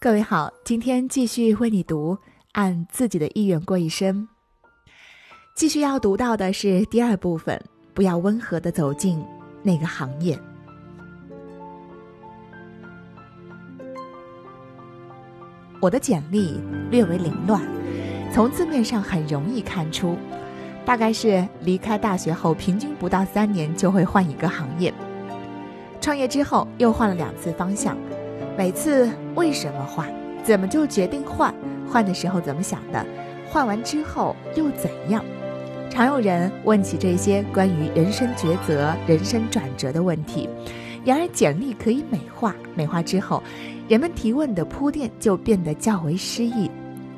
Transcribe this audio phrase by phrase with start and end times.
[0.00, 2.14] 各位好，今天继续为你读
[2.52, 4.28] 《按自己的意愿过一生》。
[5.56, 7.60] 继续要读到的是第二部分，
[7.94, 9.20] 不要温和的走进
[9.60, 10.38] 那个行业。
[15.80, 16.60] 我的简历
[16.92, 17.60] 略为凌乱，
[18.32, 20.16] 从字面上很容易看出，
[20.86, 24.94] 大概是离开大学后平均不到三年就会换一个行业。
[26.00, 27.98] 创业之后又换了两次方向。
[28.58, 30.12] 每次为什么换？
[30.42, 31.54] 怎么就决定换？
[31.88, 33.06] 换的时候怎么想的？
[33.48, 35.24] 换完之后又怎样？
[35.88, 40.48] 常有人问起这些关于人生抉择、人生转折的问题。
[41.04, 43.40] 然而，简历可以美化，美化之后，
[43.88, 46.68] 人们提问的铺垫就变得较为诗意，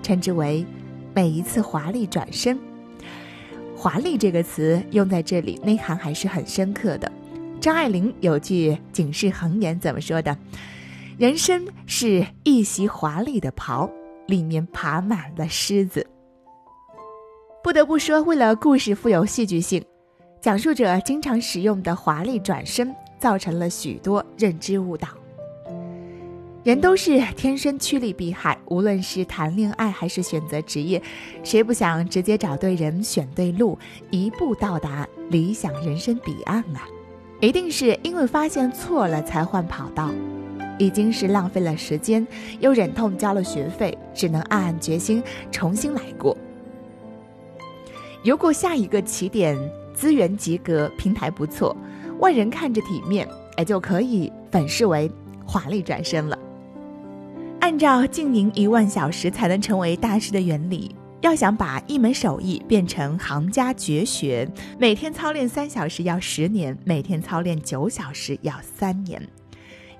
[0.02, 0.66] 称之为
[1.16, 2.58] “每一次华丽转身”。
[3.74, 7.10] 华丽这个词用在这里，内涵还是很深刻的。
[7.62, 10.36] 张爱玲有句警示横言，怎么说的？
[11.20, 13.90] 人生是一袭华丽的袍，
[14.26, 16.06] 里面爬满了虱子。
[17.62, 19.84] 不得不说，为了故事富有戏剧性，
[20.40, 25.08] 讲述者经常使用的华丽转身，造成了许多认知误导。
[26.64, 31.02] 人都是天生趋利避害，无论是谈恋爱还是选择职业，
[31.44, 36.88] 谁不想直接找对人、选对路，一步到达理想人生彼岸啊？
[37.42, 40.10] 一定是因为发现错了才换跑道。
[40.80, 42.26] 已经是浪费了时间，
[42.58, 46.34] 又忍痛交了学费，只能暗暗决心重新来过。
[48.24, 49.56] 如果下一个起点
[49.92, 51.76] 资源及格，平台不错，
[52.20, 55.10] 外人看着体面，哎，就可以粉饰为
[55.44, 56.38] 华丽转身了。
[57.60, 69.20] 按照经营一万小时才能成为大师的原理，要想把一门手艺变成行家绝学，每天操练三小时要十年，每天操练九小时要三年。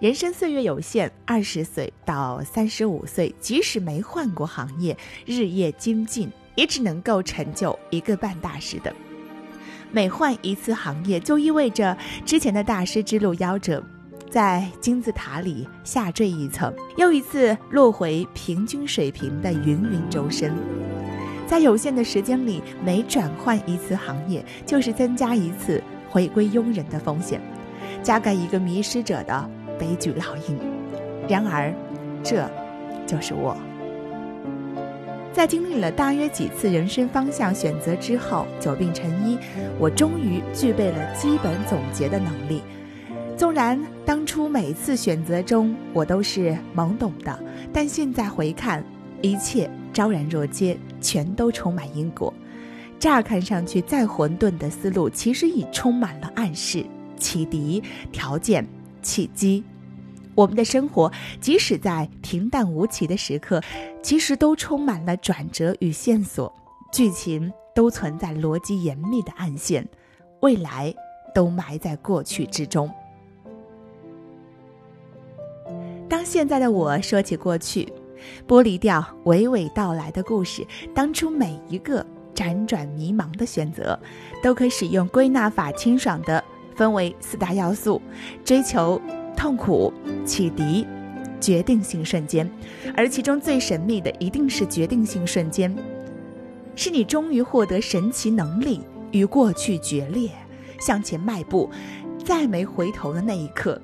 [0.01, 8.91] 人生岁月有限，二十岁到三十五岁，即使没换过行业，日夜精进，也只能够成就一个半大师的。
[9.93, 11.95] 每换一次行业，就意味着
[12.25, 13.85] 之前的大师之路夭折，
[14.31, 20.51] 在金字塔里下坠一层，又一次落回平均水平的芸芸众生。
[21.47, 27.39] 在有限的时间里，每转换一次行业，就是增加一次回归庸人的风险，
[28.03, 29.51] 加盖一个迷失者的。
[29.81, 30.59] 悲剧烙印。
[31.27, 31.73] 然而，
[32.23, 32.49] 这
[33.07, 33.57] 就是我。
[35.33, 39.39] 在经历了大约几次人生方向选择之后，久病成医，
[39.79, 42.63] 我终于具备了基本总结的能力。
[43.37, 47.39] 纵然当初每次选择中我都是懵懂的，
[47.73, 48.85] 但现在回看，
[49.23, 52.35] 一切昭然若揭，全都充满因果。
[52.99, 56.85] 乍看上去再混沌的思路，其实已充满了暗示、
[57.17, 57.83] 启迪、
[58.13, 58.67] 条件。
[59.03, 59.65] 契机，
[60.41, 63.61] 我们的生活即使在平淡无奇的时刻，
[64.03, 66.51] 其实都充满了转折与线索，
[66.91, 69.87] 剧情都存在逻辑严密的暗线，
[70.41, 70.95] 未来
[71.35, 72.91] 都埋在过去之中。
[76.09, 77.93] 当现在的我说起过去，
[78.49, 84.01] 剥离掉娓娓道来的故事，当初每一个辗转迷茫的选择，
[84.43, 86.43] 都可使用归纳法清爽的。
[86.77, 88.01] 分为四大要素：
[88.43, 88.99] 追求、
[89.41, 89.91] 痛苦、
[90.23, 90.87] 启迪、
[91.41, 92.47] 决定性瞬间。
[92.95, 95.75] 而其中最神秘的，一定是决定性瞬间，
[96.77, 100.29] 是你终于获得神奇能力，与过去决裂，
[100.79, 101.71] 向前迈步，
[102.23, 103.81] 再没回头的那一刻。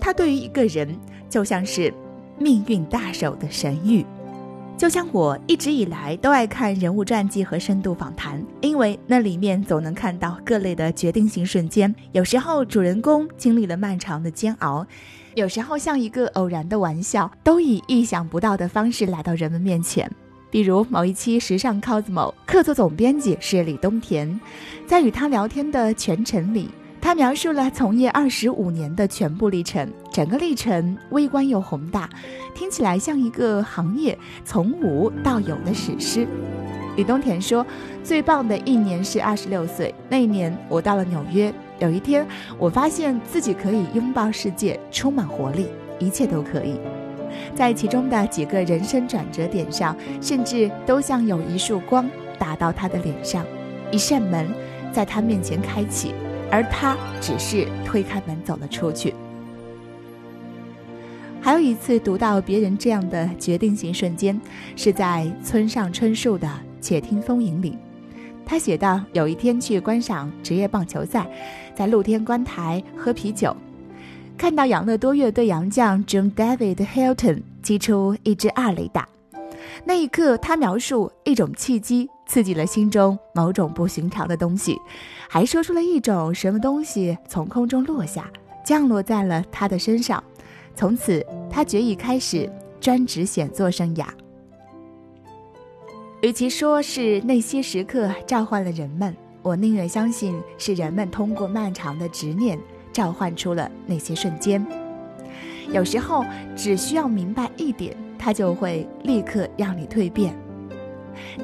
[0.00, 0.96] 它对于一个人，
[1.28, 1.92] 就像是
[2.38, 4.04] 命运大手的神谕。
[4.76, 11.94] 就像我一直以来都爱看人物传记和深度访谈，因为那里面总能看到各类的决定性瞬间。
[12.10, 14.84] 有时候主人公经历了漫长的煎熬，
[15.34, 20.10] 有时候像一个偶然的玩笑，都以意想不到的方式来到人们面前。
[20.50, 24.40] 比如某一期《时尚 cosmo》，客座总编辑是李东田，
[24.84, 26.68] 在与他聊天的全程里。
[27.00, 32.08] 他描述了从业二十五年的全部历程，整个历程微观又宏大，
[32.54, 36.26] 听起来像一个行业从无到有的史诗。
[36.96, 37.66] 李东田说
[38.04, 41.52] ：“最棒的一年是二十六岁那一年，我到了纽约。
[41.78, 42.26] 有一天，
[42.58, 45.68] 我发现自己可以拥抱世界，充满活力，
[45.98, 46.78] 一切都可以。
[47.56, 52.06] 在其中的几个人生转折点上，甚至都像有一束光
[52.38, 53.42] 打到他的脸上，
[53.90, 54.46] 一扇门
[54.92, 56.14] 在他面前开启。”
[56.52, 59.14] 而他只是推开门走了出去。
[61.44, 64.40] 还有一次读到别人这样的决定性瞬间，
[64.76, 66.46] 是在村上春树的
[66.80, 67.76] 《且听风吟》里，
[68.46, 71.28] 他写道：有一天去观赏职业棒球赛，
[71.74, 73.56] 在露天观台喝啤酒，
[74.38, 79.08] 看到养乐多乐队洋将 John David Hilton 击出一支二垒打，
[79.84, 84.78] 那一刻，他描述一种契机刺激了心中某种不寻常的东西，
[85.28, 88.30] 还说出了一种什么东西从空中落下，
[88.64, 90.22] 降落在了他的身上。
[90.74, 94.06] 从此，他决意开始专职写作生涯。
[96.22, 102.58] 与其说是那些时刻召唤了人们，我宁愿相信是人们通过漫长的执念
[102.92, 104.64] 召唤出了那些瞬间。
[105.72, 106.24] 有时候，
[106.56, 110.32] 只需要明白一点，它就会立刻让你蜕变。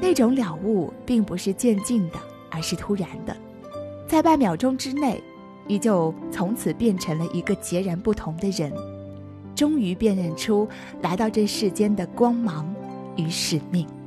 [0.00, 2.18] 那种了悟并不是渐进的，
[2.50, 3.36] 而是突然的，
[4.06, 5.22] 在半秒钟之内，
[5.66, 8.72] 你就从此变成了一个截然不同的人，
[9.58, 10.68] 终于辨认出
[11.02, 12.72] 来到这世间的光芒
[13.16, 13.97] 与使命。